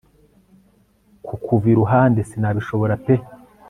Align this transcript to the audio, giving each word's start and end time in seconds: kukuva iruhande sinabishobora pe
kukuva 1.25 1.65
iruhande 1.73 2.19
sinabishobora 2.29 2.93
pe 3.03 3.15